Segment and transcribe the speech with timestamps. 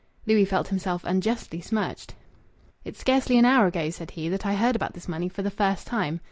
[0.25, 2.15] Louis felt himself unjustly smirched.
[2.83, 5.51] "It's scarcely an hour ago," said he, "that I heard about this money for the
[5.51, 6.19] first time."